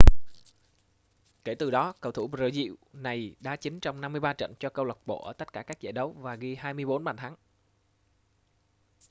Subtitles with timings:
[1.43, 4.97] kể từ đó cầu thủ brazil này đá chính trong 53 trận cho câu lạc
[5.05, 7.35] bộ ở tất cả các giải đấu và ghi 24 bàn thắng